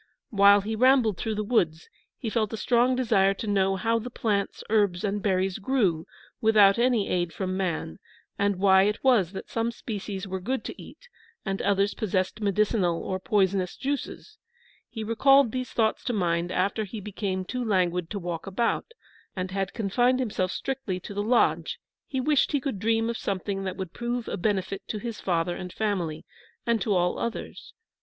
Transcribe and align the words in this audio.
While 0.31 0.61
he 0.61 0.75
rambled 0.75 1.19
through 1.19 1.35
the 1.35 1.43
woods, 1.43 1.87
he 2.17 2.31
felt 2.31 2.51
a 2.53 2.57
strong 2.57 2.95
desire 2.95 3.35
to 3.35 3.45
know 3.45 3.75
how 3.75 3.99
the 3.99 4.09
plants, 4.09 4.63
herbs, 4.67 5.03
and 5.03 5.21
berries 5.21 5.59
grew 5.59 6.07
without 6.41 6.79
any 6.79 7.07
aid 7.07 7.31
from 7.31 7.55
man, 7.55 7.99
and 8.35 8.55
why 8.55 8.81
it 8.81 9.03
was 9.03 9.31
that 9.33 9.51
some 9.51 9.69
species 9.71 10.27
were 10.27 10.39
good 10.39 10.63
to 10.63 10.81
eat 10.81 11.07
and 11.45 11.61
others 11.61 11.93
possessed 11.93 12.41
medicinal 12.41 13.03
or 13.03 13.19
poisonous 13.19 13.75
juices. 13.77 14.39
He 14.89 15.03
recalled 15.03 15.51
these 15.51 15.69
thoughts 15.69 16.03
to 16.05 16.13
mind 16.13 16.51
after 16.51 16.83
he 16.83 16.99
became 16.99 17.45
too 17.45 17.63
languid 17.63 18.09
to 18.09 18.17
walk 18.17 18.47
about, 18.47 18.93
and 19.35 19.51
had 19.51 19.71
confined 19.71 20.17
himself 20.19 20.49
strictly 20.51 20.99
to 20.99 21.13
the 21.13 21.21
lodge; 21.21 21.77
he 22.07 22.19
wished 22.19 22.53
he 22.53 22.59
could 22.59 22.79
dream 22.79 23.07
of 23.07 23.17
something 23.19 23.65
that 23.65 23.77
would 23.77 23.93
prove 23.93 24.27
a 24.27 24.35
benefit 24.35 24.81
to 24.87 24.97
his 24.97 25.21
father 25.21 25.55
and 25.55 25.71
family, 25.71 26.25
and 26.65 26.81
to 26.81 26.91
all 26.95 27.19
others. 27.19 27.75